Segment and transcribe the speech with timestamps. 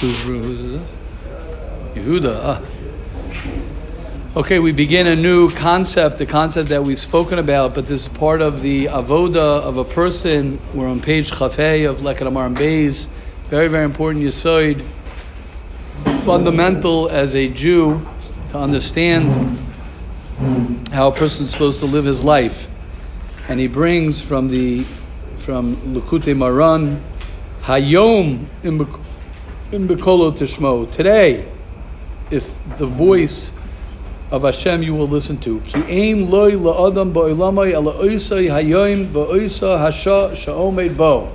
[0.00, 0.90] Who's, this?
[1.94, 2.40] Yehuda.
[2.42, 2.60] Ah.
[4.38, 8.08] Okay, we begin a new concept, the concept that we've spoken about, but this is
[8.10, 10.60] part of the avoda of a person.
[10.74, 13.08] We're on page chafei of Leket Amarim Beis.
[13.48, 14.84] Very, very important yisoid,
[16.24, 18.06] fundamental as a Jew
[18.50, 19.58] to understand
[20.92, 22.68] how a person is supposed to live his life.
[23.48, 24.82] And he brings from the
[25.36, 27.00] from Likutei Moharan,
[27.62, 28.46] Hayom
[29.72, 30.90] in Bekolo Tishmo.
[30.90, 31.44] Today,
[32.30, 33.52] if the voice
[34.30, 35.60] of Hashem you will listen to.
[35.60, 39.06] Ki ein la'adam hayoim
[39.78, 41.32] hasha bo.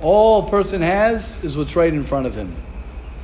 [0.00, 2.54] All a person has is what's right in front of him.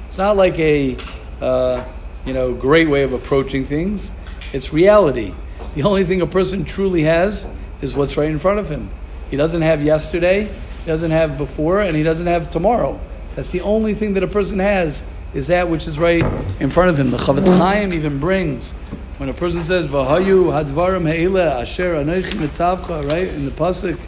[0.06, 0.96] It's not like a,
[1.40, 1.84] uh,
[2.24, 4.10] you know, great way of approaching things.
[4.52, 5.34] It's reality.
[5.74, 7.46] The only thing a person truly has
[7.80, 8.90] is what's right in front of him.
[9.30, 13.00] He doesn't have yesterday, he doesn't have before, and he doesn't have tomorrow.
[13.34, 16.22] That's the only thing that a person has is that which is right
[16.60, 17.10] in front of him.
[17.10, 18.70] The Chofetz Chaim even brings
[19.18, 23.98] when a person says "Vahayu hadvarim he'ila asher anoichi mitzavcha," right in the pasuk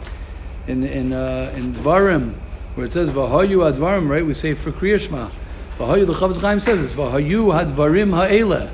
[0.67, 2.35] in in uh, in Dvarim
[2.75, 4.25] where it says "Vahayu hadvarim," right?
[4.25, 5.29] We say for Kriyashma.
[5.77, 6.05] Vahayu.
[6.05, 8.71] The Chofetz Chaim says it's "Vahayu hadvarim ha'ela."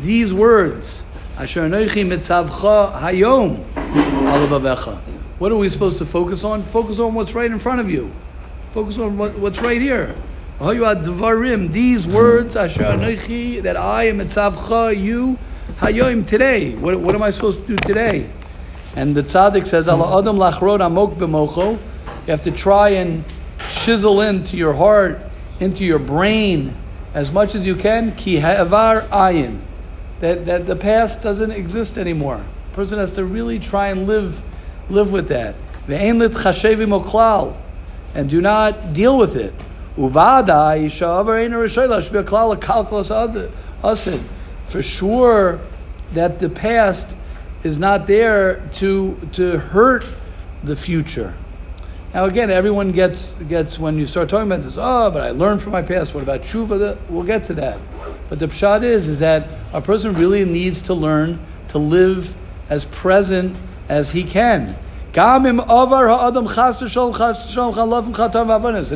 [0.00, 1.02] These words
[1.36, 4.98] asher anoichi mitzavcha hayom alabavecha.
[5.40, 6.62] What are we supposed to focus on?
[6.62, 8.12] Focus on what's right in front of you.
[8.78, 10.14] Focus on what, what's right here.
[10.60, 15.36] These words, that I am etzavcha, you,
[15.78, 16.76] hayoim, today.
[16.76, 18.30] What, what am I supposed to do today?
[18.94, 19.88] And the tzaddik says.
[19.88, 19.96] You
[22.30, 23.24] have to try and
[23.68, 25.26] chisel into your heart,
[25.58, 26.76] into your brain,
[27.14, 29.58] as much as you can, ki ha'avar ayin.
[30.20, 32.44] That, that the past doesn't exist anymore.
[32.70, 34.40] A person has to really try and live,
[34.88, 35.56] live with that.
[38.14, 39.54] And do not deal with it.
[44.66, 45.60] For sure
[46.12, 47.16] that the past
[47.62, 50.06] is not there to to hurt
[50.62, 51.34] the future.
[52.14, 54.78] Now again, everyone gets gets when you start talking about this.
[54.80, 56.14] Oh, but I learned from my past.
[56.14, 56.98] What about tshuva?
[57.08, 57.78] We'll get to that.
[58.28, 61.38] But the pshat is is that a person really needs to learn
[61.68, 62.34] to live
[62.70, 63.56] as present
[63.88, 64.76] as he can.
[65.14, 65.56] And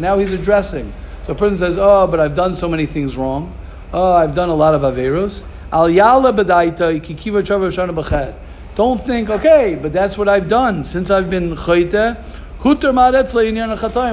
[0.03, 0.93] now he's addressing.
[1.27, 3.53] So a person says, "Oh, but I've done so many things wrong.
[3.93, 5.45] Oh, I've done a lot of averos."
[8.75, 12.17] Don't think, okay, but that's what I've done since I've been chayte.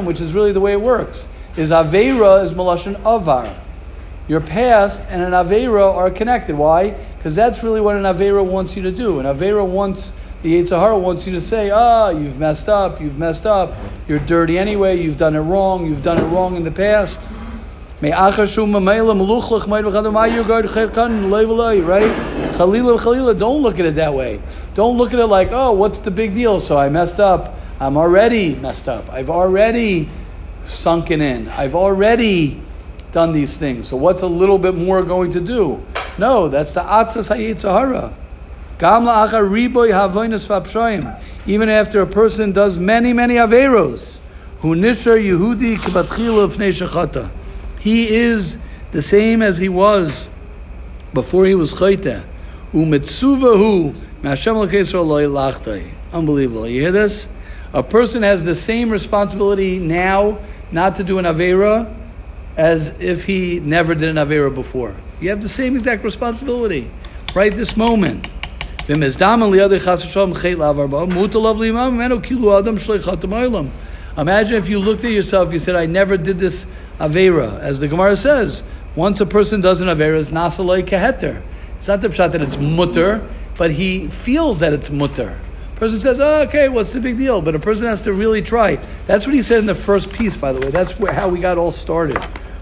[0.05, 1.27] Which is really the way it works.
[1.57, 3.53] Is avera is malashon avar.
[4.27, 6.55] Your past and an avera are connected.
[6.55, 6.95] Why?
[7.17, 9.19] Because that's really what an avera wants you to do.
[9.19, 13.17] An avera wants the Yetzer Hara wants you to say, ah, you've messed up, you've
[13.17, 13.73] messed up,
[14.07, 17.19] you're dirty anyway, you've done it wrong, you've done it wrong in the past.
[21.81, 22.09] Right?
[22.55, 24.41] Chalila, Chalila, don't look at it that way.
[24.75, 26.61] Don't look at it like, oh, what's the big deal?
[26.61, 27.55] So I messed up.
[27.81, 29.09] I'm already messed up.
[29.09, 30.07] I've already
[30.63, 31.49] sunken in.
[31.49, 32.61] I've already
[33.11, 33.89] done these things.
[33.89, 35.83] So what's a little bit more going to do?
[36.17, 38.13] No, that's the Atzas HaYetzer Hara.
[38.79, 39.07] Even
[41.69, 44.21] after a person does many, many averos,
[44.61, 45.77] who nishar Yehudi
[47.79, 48.57] He is
[48.91, 50.29] the same as he was
[51.13, 51.73] before he was.
[51.73, 53.95] Umetsuvahu
[56.13, 56.67] Unbelievable.
[56.67, 57.27] You hear this?
[57.73, 60.39] A person has the same responsibility now
[60.71, 61.93] not to do an avera
[62.55, 64.95] as if he never did an avera before.
[65.19, 66.89] You have the same exact responsibility
[67.35, 68.27] right this moment.
[74.17, 76.65] Imagine if you looked at yourself, you said, I never did this
[76.97, 77.59] Avera.
[77.59, 78.63] As the Gemara says,
[78.95, 81.39] once a person does an Avera, it's Nasalai Keheter.
[81.77, 83.23] It's not the pshat that it's mutter,
[83.57, 85.39] but he feels that it's mutter.
[85.75, 87.43] person says, oh, okay, what's the big deal?
[87.43, 88.79] But a person has to really try.
[89.05, 90.71] That's what he said in the first piece, by the way.
[90.71, 92.17] That's where, how we got all started.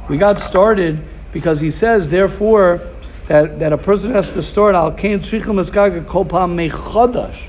[0.10, 2.82] We got started because he says, therefore,
[3.28, 7.46] that, that a person has to start al kain tzrichim eskaga mechadash.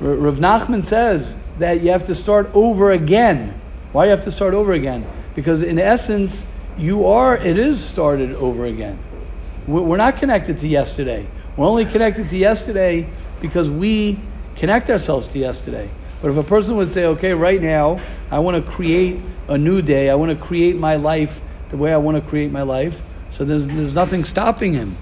[0.00, 3.60] Rav Nachman says that you have to start over again.
[3.92, 5.06] Why you have to start over again?
[5.34, 6.46] Because in essence,
[6.78, 7.36] you are.
[7.36, 8.98] It is started over again.
[9.66, 11.26] We're not connected to yesterday.
[11.56, 13.06] We're only connected to yesterday
[13.40, 14.18] because we
[14.56, 15.90] connect ourselves to yesterday.
[16.22, 18.00] But if a person would say, okay, right now,
[18.30, 21.92] I want to create a new day, I want to create my life the way
[21.92, 24.96] I want to create my life, so there's, there's nothing stopping him.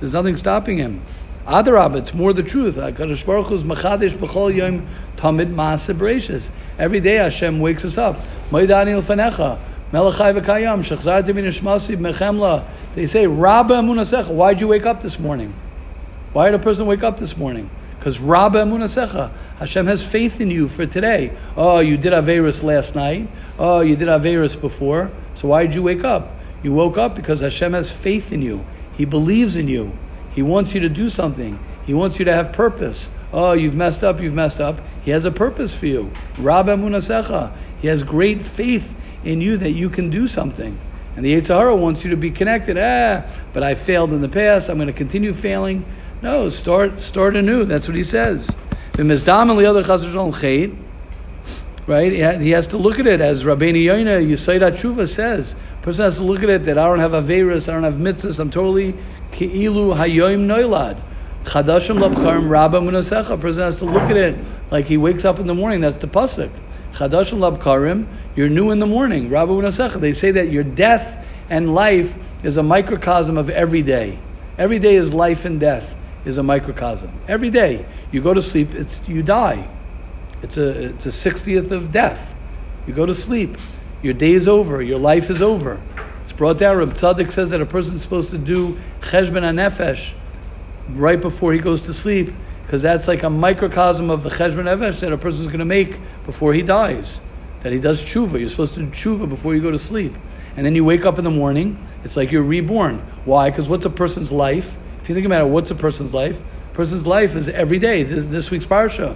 [0.00, 1.02] There's nothing stopping him.
[1.46, 2.78] Adarab, it's more the truth.
[6.78, 8.16] Every day Hashem wakes us up.
[8.52, 8.66] They
[13.06, 14.28] say, Rabba emunasecha.
[14.28, 15.54] Why'd you wake up this morning?
[16.32, 17.68] Why did a person wake up this morning?
[17.98, 19.32] Because Rabba emunasecha.
[19.58, 21.36] Hashem has faith in you for today.
[21.56, 23.28] Oh, you did Averis last night.
[23.58, 25.10] Oh, you did Averis before.
[25.34, 26.30] So why did you wake up?
[26.62, 28.64] You woke up because Hashem has faith in you.
[28.96, 29.96] He believes in you.
[30.34, 31.58] He wants you to do something.
[31.86, 33.08] He wants you to have purpose.
[33.32, 34.80] Oh, you've messed up, you've messed up.
[35.04, 36.10] He has a purpose for you.
[36.38, 37.52] Rabba Munasecha.
[37.80, 40.78] He has great faith in you that you can do something.
[41.16, 42.78] And the Yetzer Hara wants you to be connected.
[42.78, 44.68] Ah, but I failed in the past.
[44.68, 45.84] I'm going to continue failing.
[46.22, 47.64] No, start start anew.
[47.64, 48.48] That's what he says.
[51.86, 52.40] Right?
[52.40, 55.56] He has to look at it as Rabbeinu Yoina Yisaydat Tshuva says.
[55.82, 58.38] Person has to look at it that I don't have Averis, I don't have mitzvahs,
[58.38, 58.94] I'm totally
[59.32, 61.00] Ki'ilu Hayoim Noilad.
[61.44, 63.40] Chadashim Labkarim Rabba Munasecha.
[63.40, 64.38] Person has to look at it
[64.70, 65.80] like he wakes up in the morning.
[65.80, 66.50] That's the pasuk.
[66.92, 68.06] Chadashim Labkarim.
[68.36, 69.28] You're new in the morning.
[69.28, 69.98] Rabba Munasecha.
[69.98, 74.18] They say that your death and life is a microcosm of every day.
[74.58, 77.10] Every day is life and death is a microcosm.
[77.26, 79.66] Every day you go to sleep, it's you die.
[80.42, 82.34] It's a it's a sixtieth of death.
[82.86, 83.56] You go to sleep.
[84.02, 84.82] Your day is over.
[84.82, 85.80] Your life is over.
[86.22, 86.78] It's brought down.
[86.78, 90.14] Reb Tzaddik says that a person is supposed to do cheshbon nefesh
[90.90, 92.32] right before he goes to sleep,
[92.64, 95.64] because that's like a microcosm of the cheshbon nefesh that a person is going to
[95.64, 97.20] make before he dies.
[97.62, 98.38] That he does tshuva.
[98.38, 100.14] You're supposed to do tshuva before you go to sleep,
[100.56, 101.76] and then you wake up in the morning.
[102.04, 103.06] It's like you're reborn.
[103.26, 103.50] Why?
[103.50, 104.78] Because what's a person's life?
[105.02, 106.40] If you think about it, what's a person's life?
[106.40, 108.04] A person's life is every day.
[108.04, 109.14] This, this week's parsha.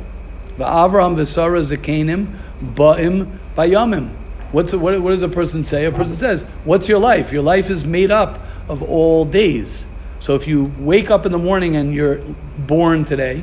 [0.58, 2.28] Va'avram v'sara zekenim
[2.74, 4.10] ba'im bayamim.
[4.52, 5.84] What's what, what does a person say?
[5.86, 7.32] A person says, "What's your life?
[7.32, 9.86] Your life is made up of all days."
[10.20, 12.20] So if you wake up in the morning and you're
[12.58, 13.42] born today,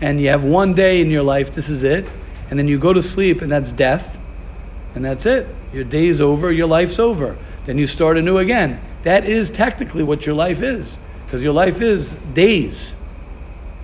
[0.00, 2.06] and you have one day in your life, this is it,
[2.50, 4.18] and then you go to sleep, and that's death,
[4.94, 5.46] and that's it.
[5.72, 7.36] Your day's over, your life's over.
[7.64, 8.80] Then you start anew again.
[9.04, 12.94] That is technically what your life is, because your life is days.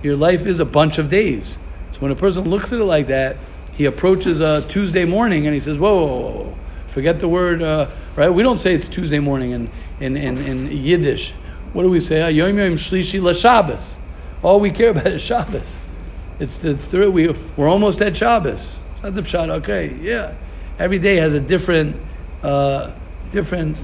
[0.03, 1.57] Your life is a bunch of days.
[1.99, 3.37] So when a person looks at it like that,
[3.73, 6.55] he approaches a Tuesday morning and he says, whoa, whoa, whoa
[6.89, 8.29] forget the word, uh, right?
[8.29, 9.69] We don't say it's Tuesday morning in,
[9.99, 11.31] in, in, in Yiddish.
[11.73, 12.29] What do we say?
[12.31, 13.95] Yom Yom Shlishi La Shabbos.
[14.41, 15.77] All we care about is Shabbos.
[16.39, 18.79] It's the third, we, we're almost at Shabbos.
[18.93, 20.33] It's not the Pshat, okay, yeah.
[20.77, 21.95] Every day has a different,
[22.43, 22.91] uh,
[23.29, 23.77] different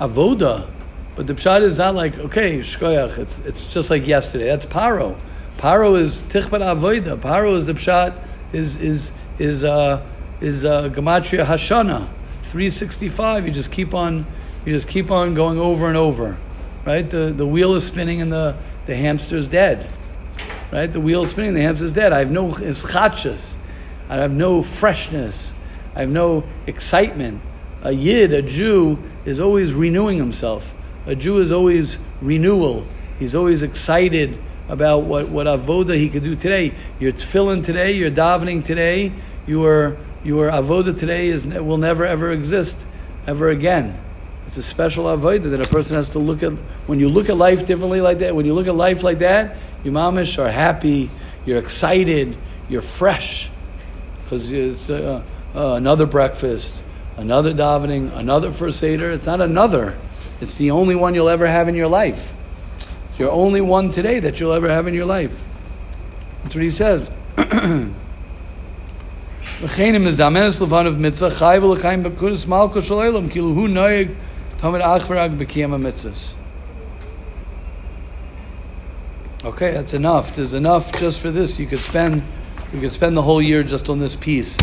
[0.00, 0.68] avoda.
[1.16, 3.18] But the pshat is not like okay, shkoyach.
[3.18, 4.46] It's it's just like yesterday.
[4.46, 5.16] That's paro.
[5.58, 7.18] Paro is tichbat avoida.
[7.18, 8.16] Paro is the pshat
[8.52, 10.04] is is is uh,
[10.40, 12.08] is uh, gematria hashana,
[12.42, 13.46] three sixty five.
[13.46, 14.26] You just keep on
[14.64, 16.36] you just keep on going over and over,
[16.84, 17.08] right?
[17.08, 18.56] The the wheel is spinning and the
[18.86, 19.92] the hamster's dead,
[20.72, 20.92] right?
[20.92, 22.12] The wheel is spinning, the hamster's dead.
[22.12, 23.56] I have no ischachas,
[24.08, 25.54] I have no freshness,
[25.94, 27.40] I have no excitement.
[27.82, 30.74] A yid, a Jew, is always renewing himself.
[31.06, 32.86] A Jew is always renewal.
[33.18, 34.38] He's always excited
[34.68, 36.72] about what, what avoda he could do today.
[36.98, 39.12] You're tefillin today, you're davening today,
[39.46, 42.86] your, your avoda today is, will never ever exist
[43.26, 44.00] ever again.
[44.46, 46.52] It's a special avoda that a person has to look at.
[46.86, 49.56] When you look at life differently like that, when you look at life like that,
[49.82, 51.10] you mamish are happy,
[51.46, 52.36] you're excited,
[52.68, 53.50] you're fresh.
[54.22, 55.22] Because it's uh,
[55.54, 56.82] uh, another breakfast,
[57.16, 59.10] another davening, another first seder.
[59.10, 59.96] It's not another.
[60.40, 62.34] It's the only one you'll ever have in your life.
[63.18, 65.46] You're only one today that you'll ever have in your life.
[66.42, 67.10] That's what he says.
[79.44, 80.34] Okay, that's enough.
[80.34, 81.58] There's enough just for this.
[81.58, 82.22] You could spend,
[82.72, 84.58] you could spend the whole year just on this piece.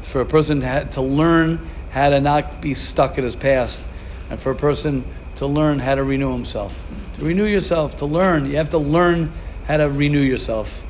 [0.00, 3.86] For a person to, to learn how to not be stuck in his past,
[4.30, 5.04] and for a person
[5.36, 6.86] to learn how to renew himself.
[7.22, 9.32] Renew yourself, to learn, you have to learn
[9.68, 10.82] how to renew yourself.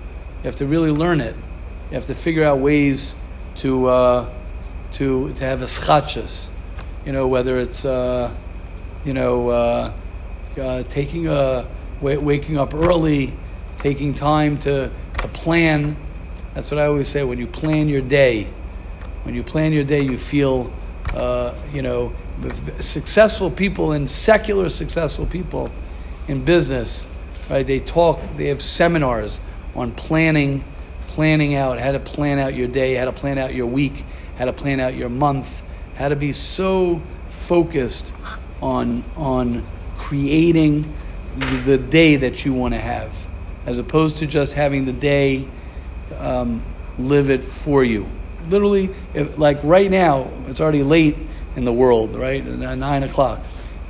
[0.43, 1.37] You have to really learn it.
[1.91, 3.15] You have to figure out ways
[3.57, 4.31] to uh,
[4.95, 6.49] to to have a schachas.
[7.05, 8.35] You know, whether it's uh,
[9.05, 9.93] you know uh,
[10.59, 11.69] uh taking a
[12.01, 13.35] waking up early,
[13.77, 15.99] taking time to to plan.
[16.55, 17.25] That's what I always say.
[17.25, 18.49] When you plan your day,
[19.25, 20.73] when you plan your day, you feel
[21.15, 22.15] uh, you know
[22.81, 25.71] successful people and secular successful people
[26.29, 27.07] in business,
[27.51, 27.67] right?
[27.67, 28.21] They talk.
[28.37, 29.41] They have seminars
[29.75, 30.65] on planning
[31.09, 34.03] planning out how to plan out your day, how to plan out your week,
[34.39, 35.61] how to plan out your month,
[35.95, 38.15] how to be so focused
[38.63, 39.67] on on
[39.99, 40.91] creating
[41.65, 43.27] the day that you want to have,
[43.67, 45.47] as opposed to just having the day
[46.19, 46.63] um,
[46.99, 48.09] live it for you.
[48.49, 51.17] Literally, if, like right now, it's already late.
[51.57, 52.45] in the world, right?
[52.45, 53.41] Nine o'clock.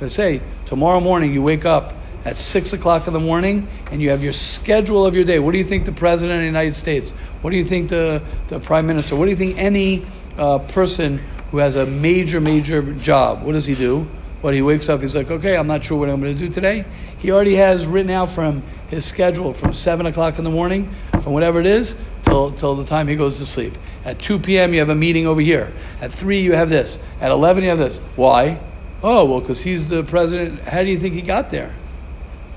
[0.01, 1.93] Let's say tomorrow morning you wake up
[2.25, 5.39] at six o'clock in the morning and you have your schedule of your day.
[5.39, 7.11] What do you think the president of the United States?
[7.41, 9.15] What do you think the, the prime minister?
[9.15, 10.05] What do you think any
[10.37, 11.19] uh, person
[11.51, 14.07] who has a major, major job, what does he do?
[14.41, 16.49] When he wakes up, he's like, okay, I'm not sure what I'm going to do
[16.49, 16.83] today.
[17.19, 21.31] He already has written out from his schedule from 7 o'clock in the morning, from
[21.31, 23.77] whatever it is, till, till the time he goes to sleep.
[24.03, 25.71] At 2 p.m., you have a meeting over here.
[26.01, 26.99] At 3, you have this.
[27.21, 27.99] At 11, you have this.
[28.15, 28.59] Why?
[29.01, 30.61] Oh, well, because he's the president.
[30.61, 31.73] How do you think he got there?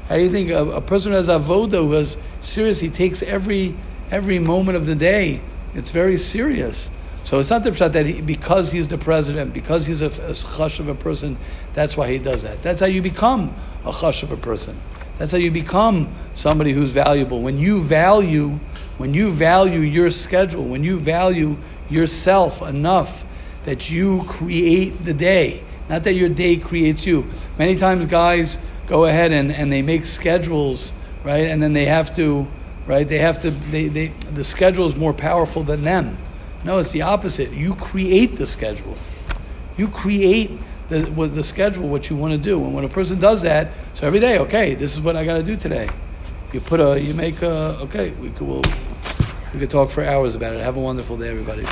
[0.08, 3.22] How do you think a, a person who has avoda, who is serious, he takes
[3.22, 3.75] every,
[4.10, 5.40] every moment of the day.
[5.75, 6.90] It's very serious.
[7.25, 10.30] So it's not the pshat that he, because he's the president, because he's a, a
[10.30, 11.36] chash of a person,
[11.72, 12.62] that's why he does that.
[12.62, 13.52] That's how you become
[13.84, 14.80] a chash of a person.
[15.18, 17.40] That's how you become somebody who's valuable.
[17.40, 18.60] When you value,
[18.98, 21.56] when you value your schedule, when you value
[21.88, 23.25] yourself enough
[23.64, 27.26] that you create the day, not that your day creates you.
[27.58, 30.93] Many times guys go ahead and, and they make schedules,
[31.25, 31.47] right?
[31.47, 32.47] And then they have to,
[32.87, 33.07] right?
[33.07, 36.19] They have to, they, they, the schedule is more powerful than them.
[36.64, 37.52] No, it's the opposite.
[37.52, 38.97] You create the schedule.
[39.76, 40.50] You create
[40.88, 42.64] the, with the schedule what you want to do.
[42.64, 45.35] And when a person does that, so every day, okay, this is what I got
[45.35, 45.88] to do today.
[46.52, 48.62] You put a, you make a, okay, we could, we'll,
[49.52, 50.61] we could talk for hours about it.
[50.61, 51.64] Have a wonderful day, everybody.